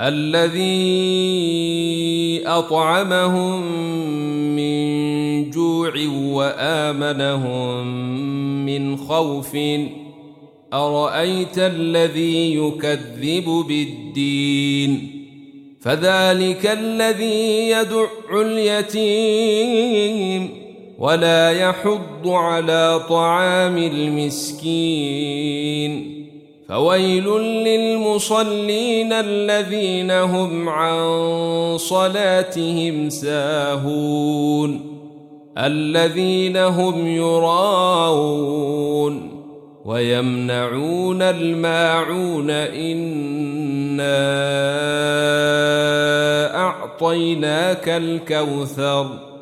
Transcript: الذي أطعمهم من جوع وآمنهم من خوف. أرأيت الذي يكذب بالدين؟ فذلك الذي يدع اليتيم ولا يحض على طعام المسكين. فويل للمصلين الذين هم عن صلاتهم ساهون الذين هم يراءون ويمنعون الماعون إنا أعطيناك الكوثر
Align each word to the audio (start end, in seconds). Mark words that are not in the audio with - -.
الذي 0.00 0.66
أطعمهم 2.46 3.62
من 4.56 5.50
جوع 5.50 5.92
وآمنهم 6.08 7.86
من 8.66 8.96
خوف. 8.96 9.56
أرأيت 10.72 11.58
الذي 11.58 12.56
يكذب 12.56 13.64
بالدين؟ 13.68 15.12
فذلك 15.80 16.66
الذي 16.66 17.70
يدع 17.70 18.06
اليتيم 18.42 19.86
ولا 20.98 21.50
يحض 21.50 22.28
على 22.28 23.00
طعام 23.08 23.78
المسكين. 23.78 25.46
فويل 26.68 27.24
للمصلين 27.40 29.12
الذين 29.12 30.10
هم 30.10 30.68
عن 30.68 31.78
صلاتهم 31.78 33.10
ساهون 33.10 34.96
الذين 35.58 36.56
هم 36.56 37.06
يراءون 37.06 38.56
ويمنعون 39.84 41.22
الماعون 41.22 42.50
إنا 42.50 44.16
أعطيناك 46.56 47.88
الكوثر 47.88 49.35